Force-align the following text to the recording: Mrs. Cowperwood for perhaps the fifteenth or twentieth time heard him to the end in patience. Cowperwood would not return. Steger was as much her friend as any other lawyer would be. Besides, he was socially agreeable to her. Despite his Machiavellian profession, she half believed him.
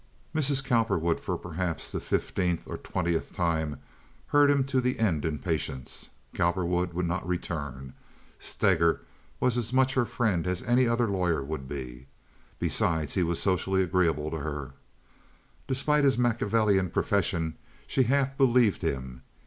Mrs. 0.33 0.63
Cowperwood 0.63 1.19
for 1.19 1.37
perhaps 1.37 1.91
the 1.91 1.99
fifteenth 1.99 2.67
or 2.67 2.75
twentieth 2.79 3.33
time 3.35 3.77
heard 4.29 4.49
him 4.49 4.63
to 4.63 4.81
the 4.81 4.97
end 4.97 5.25
in 5.25 5.37
patience. 5.37 6.09
Cowperwood 6.33 6.91
would 6.93 7.05
not 7.05 7.27
return. 7.27 7.93
Steger 8.39 9.01
was 9.39 9.59
as 9.59 9.71
much 9.71 9.93
her 9.93 10.05
friend 10.05 10.47
as 10.47 10.63
any 10.63 10.87
other 10.87 11.07
lawyer 11.07 11.43
would 11.43 11.67
be. 11.69 12.07
Besides, 12.57 13.13
he 13.13 13.21
was 13.21 13.39
socially 13.39 13.83
agreeable 13.83 14.31
to 14.31 14.37
her. 14.39 14.71
Despite 15.67 16.03
his 16.03 16.17
Machiavellian 16.17 16.89
profession, 16.89 17.59
she 17.85 18.01
half 18.01 18.35
believed 18.35 18.81
him. 18.81 19.21